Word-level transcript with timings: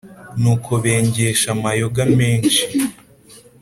Nuko 0.41 0.71
bengesha 0.83 1.47
amayoga 1.55 2.01
menshi, 2.17 2.63